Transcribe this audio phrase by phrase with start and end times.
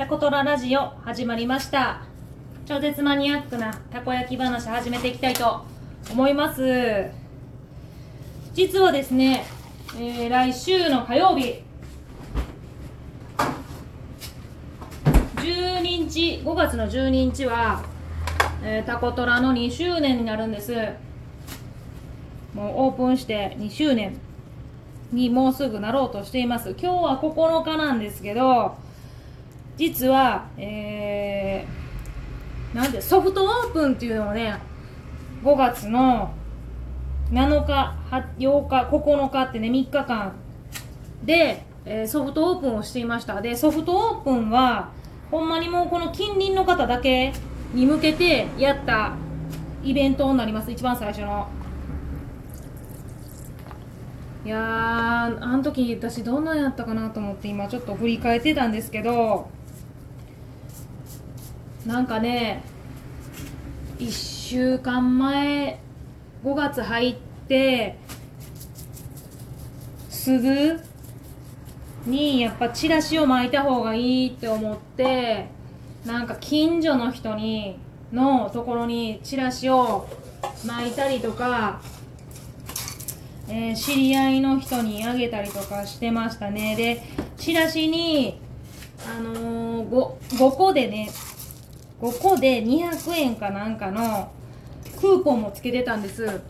[0.00, 2.00] タコトララジオ始まりました。
[2.64, 5.62] 超絶マニアックなたこ焼き話始めていきたいと
[6.10, 7.10] 思います。
[8.54, 9.44] 実はですね、
[9.98, 11.62] えー来週の火曜日
[15.36, 17.84] 12日5月の12日は、
[18.64, 20.74] えータコトラの2周年になるんです。
[22.54, 24.16] もうオープンして2周年
[25.12, 26.70] にもうすぐなろうとしています。
[26.70, 28.76] 今日は9日なんですけど
[29.80, 34.60] 実はえー、なんでソフトオープンっていうのをね
[35.42, 36.34] 5月の
[37.30, 40.34] 7日8日9日ってね3日間
[41.24, 43.40] で、えーソフトオープンをしていました。
[43.40, 44.90] でソフトオープンは
[45.30, 47.32] ほんまにもうこの近隣の方だけ
[47.72, 49.14] に向けてやった
[49.82, 50.70] イベントになります。
[50.70, 51.48] 一番最初の。
[54.44, 59.48] いやーあの時私どんなんやったかなと思って今ちょっと振り返ってたんですけど
[61.90, 62.62] なんかね
[63.98, 65.80] 1週間前
[66.44, 67.16] 5月入っ
[67.48, 67.96] て
[70.08, 70.80] すぐ
[72.06, 75.48] にやっぱチラシを巻いた方がいいって思って
[76.06, 77.76] なんか近所の人に
[78.12, 80.06] のところにチラシを
[80.64, 81.80] 巻いたりとか
[83.48, 86.76] えー知り合いの人にあげたりとかしてましたね。
[86.76, 87.02] で
[87.36, 88.40] チラシに
[89.12, 91.10] あのー、5, 5個でね
[92.00, 94.30] 5個で200円かなんかの
[94.98, 96.40] クーポンもつけてたんです。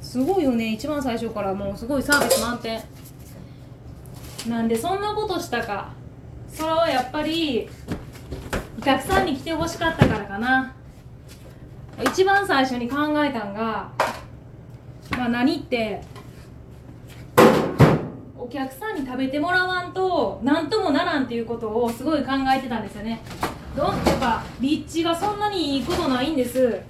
[0.00, 0.72] すごいよね。
[0.72, 2.82] 一番最初からもうすごいサービス満点。
[4.48, 5.92] なんでそんなことしたか。
[6.48, 7.68] それはやっぱり
[8.78, 10.74] お客さんに来てほしかったからかな。
[12.02, 13.92] 一番最初に考えたんが
[15.10, 16.00] まあ何って
[18.38, 23.20] お客さんに食べてもらわんと何ともならんっていうことをすごい考えてたんですよね。
[23.80, 26.80] どやっぱ立地がそんなにいいことないんです。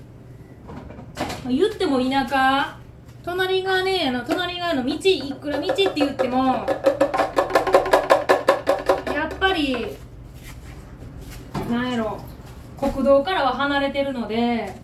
[1.45, 2.77] まあ言っても田舎。
[3.23, 6.67] 隣がねあの隣側の道いくら道って言っても。
[9.15, 9.87] やっぱり
[11.71, 12.19] なんやろ。
[12.79, 14.75] 国道からは離れてるので。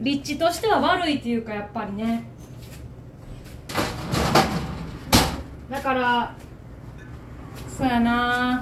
[0.00, 2.24] 立地としては悪いっていうかやっぱりね。
[5.70, 6.34] だから
[7.78, 8.60] そうやな。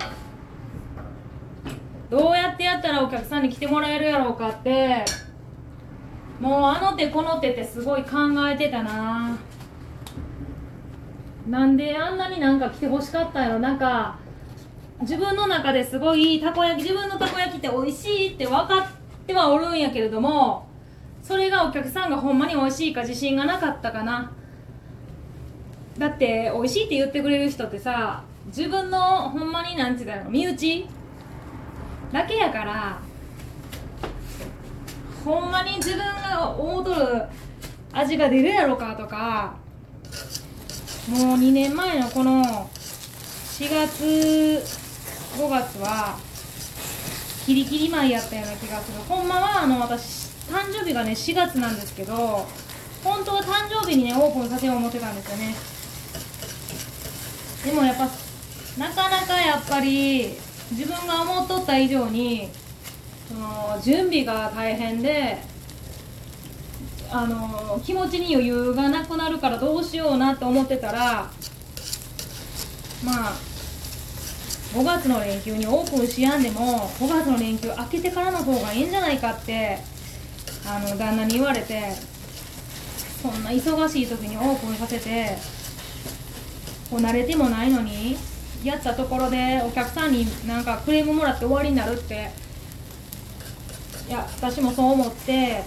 [2.12, 5.02] どうやってやったらお客さんに来てもらえるやろうかって。
[6.38, 8.10] もうあの手この手ってすごい考
[8.46, 9.38] えてたな。
[11.48, 13.60] なんであんなになんか来てほしかったんやろ。
[13.60, 14.18] なんか
[15.00, 20.68] 自分の中ですごいたこ焼き自分のたこ焼きって美味しいって分かってはおるんやけれども
[21.22, 24.30] それがお客さんがほんまに美味しいか自信がなかったかな。
[25.96, 30.86] だって美味しいって言ってくれる人ってさ自分のほんまになんて言うんだろう身内
[32.12, 33.00] だけやから
[35.24, 37.22] ほんまに自分が思うとる
[37.92, 39.54] 味が出るやろかとか
[41.08, 44.04] もう2年前のこの4月
[45.36, 46.18] 5月は
[47.46, 48.98] キリキリ前やったような気がする。
[49.08, 52.46] ほんまはあの私誕生日がね4月なんですけど
[53.02, 55.54] 本当は誕生日にねオープンさせよう思ってたんですよね。
[57.64, 58.08] でもやっぱ
[58.78, 60.36] なかなかやっぱり
[60.72, 62.48] 自分が思っとった以上に
[63.28, 65.38] その準備が大変で
[67.10, 71.30] あの気持ちに余裕がなくなるからどうしようなって思ってたら
[73.04, 73.32] まあ
[74.74, 79.78] 5月の連休にオープンしやんでも5月の連休明けてからの方がいいんじゃないかって
[80.66, 81.92] あの旦那に言われて
[83.20, 85.36] そんな忙しい時にオープンさせて
[86.90, 88.16] こう慣れてもないのに
[88.64, 92.30] やったところでお客さんになんかクレームもらって終わりになるって
[94.08, 95.62] いや私もそう思って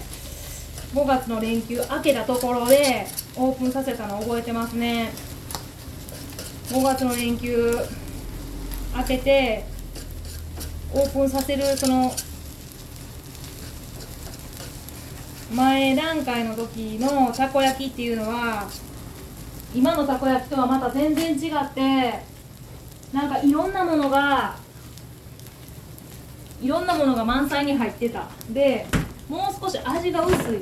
[0.94, 5.10] 5月の連休明けたところでオープンさせたの覚えてますね。
[6.68, 7.76] 5月の連休
[8.96, 9.64] 明けて
[10.92, 12.12] オープンさせるその
[15.54, 18.68] 前段階の時のたこ焼きっていうのは
[19.74, 22.35] 今のたこ焼きとはまた全然違って
[23.16, 24.54] なんかいろんなものが
[26.60, 28.28] いろんなものが満載に入ってた。
[28.50, 28.86] で
[29.26, 30.60] もう少し味が薄い。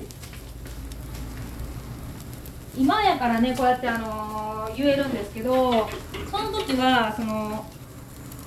[2.79, 5.89] 今やからねこうやってあのー言えるんですけど
[6.31, 7.65] その時はその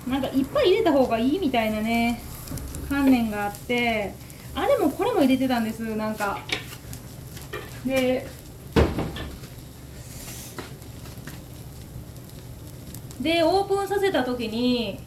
[0.07, 2.21] なんかいっぱい入れた方がいいみたいなね
[2.89, 4.13] 観念があって
[4.55, 6.39] あれもこれも入れてたんですなんか。
[7.85, 8.25] で
[13.21, 14.99] でオープンさせた時に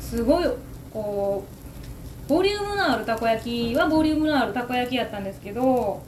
[0.00, 0.44] すごい
[0.92, 1.44] こ
[2.26, 6.02] うボリュームのあるたこ焼きはボリュームのあるたこ焼きやったんですけど、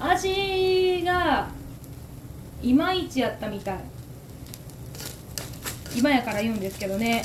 [0.00, 1.48] 味が
[2.62, 3.78] いまいちやったみたい。
[5.96, 7.24] 今やから言うんですけどね。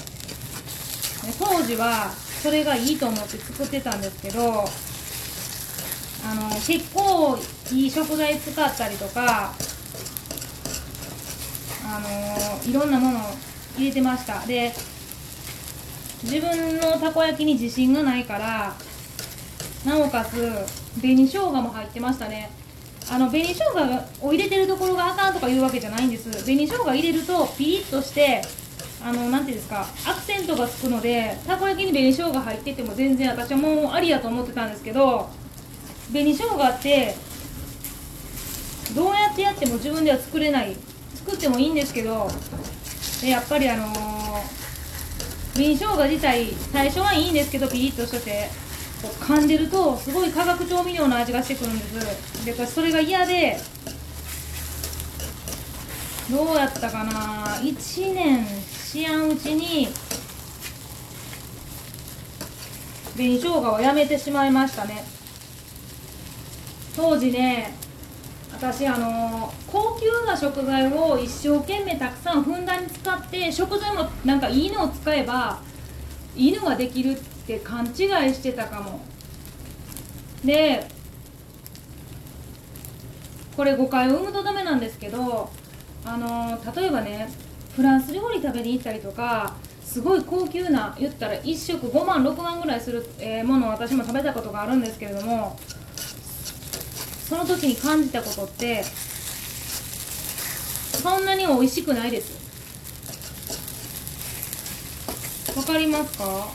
[1.39, 2.09] 当時は
[2.41, 4.63] それがいいと思って作ってたんですけど
[6.25, 7.37] あの結構
[7.73, 9.53] いい食材使ったりとか
[11.87, 13.21] あのいろんなものを
[13.77, 14.45] 入れてました。
[14.45, 14.73] で
[16.23, 18.75] 自分のたこ焼きに自信がないから
[19.85, 20.31] なおかつ
[20.99, 22.51] 紅生姜も入ってましたね。
[23.09, 26.29] あの紅生姜を入れてるところがあかんとかいうわけじゃないんです。
[26.43, 28.41] 紅生姜入れるとピリッとして
[29.01, 35.29] あのなていうんですかアクセントがつくのでたこ焼きに紅生姜入ってても全然私はもうありやと思ってたんですけど
[36.11, 37.15] 紅生姜って
[38.95, 40.75] どうやってやっても自分では作れない
[41.27, 42.29] 作ってもいいんですけど
[43.21, 43.91] でやっぱりあのー、
[45.53, 48.49] 紅生姜自体最初はいいんですけどピリッとしてて
[49.01, 52.45] こう噛んでるとすごい化学調味料の味がしてくるんです。
[52.45, 53.57] でそれが嫌で
[56.31, 57.11] どうやったかな
[57.61, 59.89] 1年しやんうちに
[63.15, 65.03] 紅生姜をやめてしまいましたね。
[66.95, 67.75] 当時ね
[68.57, 75.61] 私あの高級な食材を一生懸命たくさんふんだんに使って食材もなんかいいのを使えば
[76.35, 77.15] いいのができるっ
[77.45, 77.93] て勘違い
[78.33, 78.99] してたかも。
[80.43, 80.87] で
[83.55, 85.49] これ誤解を生むとダメなんですけど
[86.03, 87.29] あの例えばね
[87.75, 95.57] フランス料理食べに行ったりとかすごい高級な言ったら1食5万6万ぐらいする、え、ものを私も食べたことがあるんですけれども
[97.27, 98.83] その時に感じたことって
[100.93, 102.37] そんなに美味しくないです。
[105.57, 106.47] わかりますか？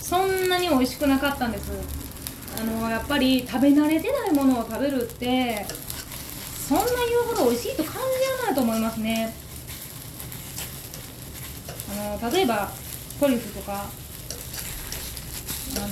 [0.00, 1.72] そんなに美味しくなかったんです。
[2.60, 5.66] あのやっぱり食べ慣れてないものを食べるって
[6.68, 7.98] そんな言うほど美味しいと感じ
[8.42, 9.34] らないと思いますね。
[11.90, 12.70] あの例えば
[13.18, 13.86] トリュフとか
[15.76, 15.86] あの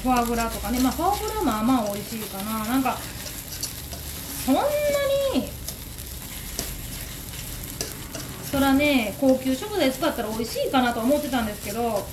[0.00, 0.80] フォアグラとかね。
[0.80, 2.64] まあフォアグラまあまあ美味しいかな。
[2.64, 2.96] なんか
[4.46, 5.48] そんなに
[8.50, 12.04] そらね高級食材使ったら美味しいかなと思ってたんですけど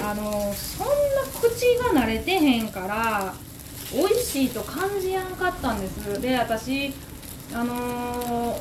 [0.00, 0.94] あのそんな
[1.40, 3.34] 口が慣れてへんから
[3.92, 6.20] 美味しいと感じやんかったんです。
[6.20, 6.92] で私
[7.52, 7.74] あの、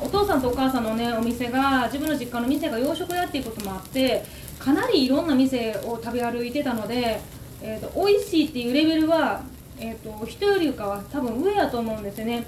[0.04, 4.24] お父さんとお母さんのねお店が自分の実家の店が洋食屋っていうこともあって
[4.60, 7.20] かなりいろんな店を食べ歩いてたので、
[7.66, 9.42] えーと、美味しいっていうレベルは、
[9.80, 12.46] えーと、人よりかは多分上やと思うんですよね。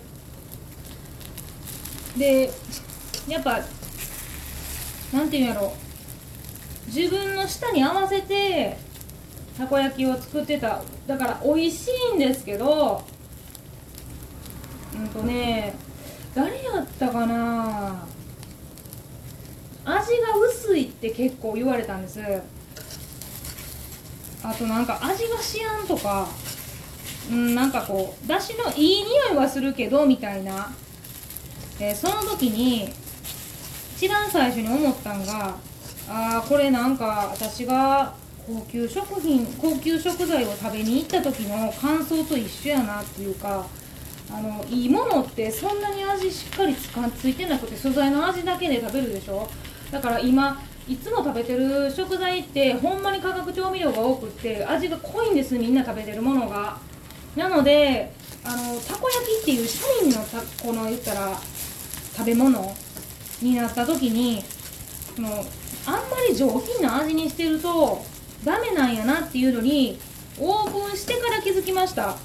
[2.17, 2.51] で
[3.27, 3.61] やっぱ
[5.13, 5.67] なんていうんやろ。
[5.67, 8.77] う自分の舌に合わせて
[9.57, 10.81] たこ焼きを作ってた。
[11.07, 13.01] だから美味しいんですけど
[14.93, 15.73] うんとね
[16.33, 18.05] 誰やったかな。
[19.85, 22.19] 味が薄いって結構言われたんです。
[24.49, 26.27] あとなんか味がしやんとか
[27.31, 30.71] うんなんかこうだしのいい匂いはするけどみたいな、
[31.79, 32.89] えー、その時に
[33.97, 35.55] 一番最初に思ったんが
[36.07, 38.13] ああこれなんか私が
[38.45, 43.65] 高級食品高級食材を食べに行った時の感想と一緒やなっていうか
[44.31, 49.47] あのいいものってそんなに味しっかりつかついてなくて素材の味だけで食べるでしょ？
[49.91, 56.77] だから今いつも食べてる食材ってほんまに化学調味料が多くって味が濃いんですみんな食べてるものが。
[57.35, 58.13] なので
[58.45, 61.35] あのたこ焼きっていう庶民のたこの言ったら
[62.15, 62.73] 食べ物
[63.41, 64.41] になった時に
[65.15, 68.03] そのあんまり上品な味にしてると
[68.43, 69.99] ダメなんやなっていうのに
[70.39, 72.15] オープンしてから気づきました。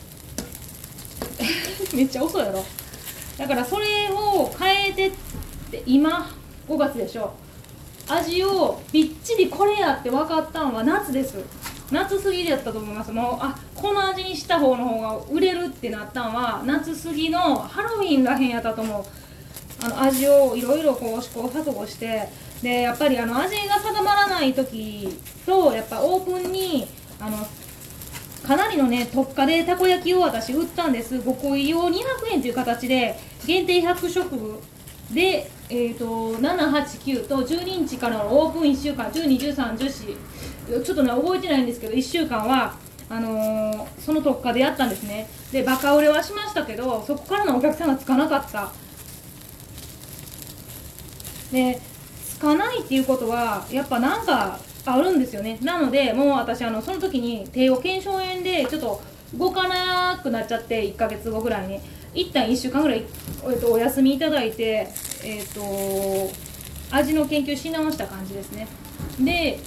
[1.94, 2.64] めっちゃ遅いやろ。
[3.38, 5.12] だからそれを変えてっ
[5.70, 6.30] て今
[6.68, 7.32] 5月でしょ。
[8.12, 11.38] 味をびっちりこれやって分かったんは夏です。
[11.90, 13.12] 夏過ぎでやったと思います。
[13.12, 19.04] もうあこの味にした方の方が売れるってなったんは夏過ぎのハロウィンらへんやったと思う。
[19.82, 22.28] あの味をいろいろこう試行錯誤して。
[22.62, 25.08] でやっぱりあの味が定まらない時
[25.46, 26.86] とやっぱオープンに
[27.18, 27.38] あの
[28.46, 31.16] かなりのね特価でたこ焼きを私売ったんです。
[31.16, 31.94] 5個入りを200
[32.32, 34.60] 円という形で限定100食
[35.12, 40.16] で、えーと、789と12日からのオープン1週間121314
[40.84, 42.76] ちょっとね覚えてないんですけど1週間は
[43.08, 45.28] あのー、その特価でやったんですね。
[45.50, 48.70] でバカ売れはしましたけどそこからのお客さんがつかなかった。
[51.50, 51.80] で
[52.24, 55.58] つかないっていうことはやっぱなんかあるんですよね。
[55.60, 59.02] なのでもう私あのその時に帝王腱鞘炎でちょっと
[59.34, 61.80] 動かなくなっちゃって1ヶ月後ぐらいに。
[62.14, 63.04] 一旦1週間ぐらい、
[63.44, 64.88] えっと、お休みいただいて
[65.22, 65.60] えっ、と
[66.90, 68.66] 味の研究し直した感じですね。
[69.20, 69.60] で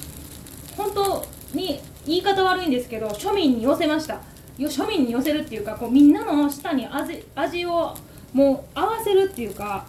[0.76, 4.22] 本当に言い方悪いんですけど庶民に寄せました。
[4.58, 7.96] 庶民に寄せるっていうかこうみんなの舌に味味を
[8.34, 9.86] もう合わせるっていうか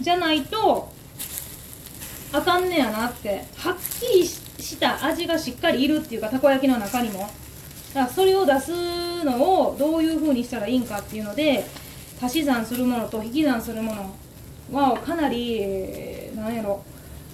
[0.00, 0.90] じゃないと
[2.32, 7.28] あかんねやなってはっきりした味がしっかりいるっていうかたこ焼きの中にも。
[7.94, 11.64] だからそれを出すのをどういう風にしたらいいんかっていうので
[12.20, 14.14] 足し算するものと引き算するもの
[14.72, 15.60] はかなり
[16.34, 16.82] 何やろ。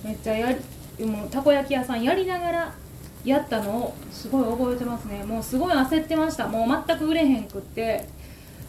[0.05, 0.53] めっちゃや
[0.99, 2.75] りもうたこ焼き屋さんやりながら
[3.25, 5.23] やったのをすごい覚えてますね。
[5.25, 6.49] もうすごい焦ってました。
[6.49, 8.07] もう全く売れへんくって。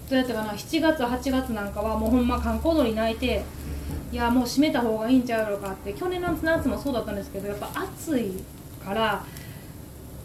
[0.09, 0.51] どうやったかな。
[0.51, 3.43] 7月8月なんかはもうほんま観光鳥泣いて
[4.11, 5.93] いやもう閉めた方がいいんちゃうのかって。
[5.93, 8.43] 去年の夏もそうだったんですけどやっぱ暑い
[8.85, 9.25] から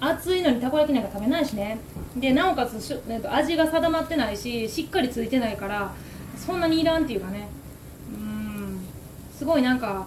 [0.01, 1.79] 暑いのにたこ焼きなんか食べないしね。
[2.17, 2.95] でなおかつし
[3.29, 5.93] 味が定まってないししっかりついてないから
[6.37, 7.49] そんなにいらんっていうかね。
[8.13, 8.81] うん。
[9.37, 10.07] すごいなんか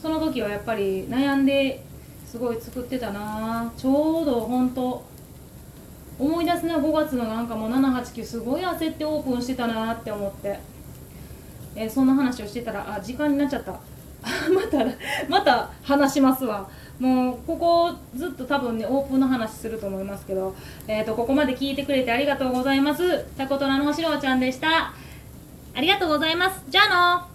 [0.00, 1.82] その時はやっぱり悩んで
[2.26, 3.72] すごい作ってたな。
[3.76, 5.04] ちょうど本当
[6.18, 10.58] 思い出すな5月のなんかもう789すごい焦ってオープンしてたなって思って、
[11.74, 13.72] えー、そんな話をしてたらあ時間になっちゃった。
[14.52, 14.78] また
[15.28, 16.68] また話しますわ。
[17.00, 20.54] もうここずっと多分ねオープンの話すると思いますけど、
[20.86, 23.24] えーと、ここまで聞いてくれてありがとうございます。
[23.36, 24.92] タコトラのしろちゃんでした。
[25.74, 26.62] ありがとうございます。
[26.68, 27.29] じゃあの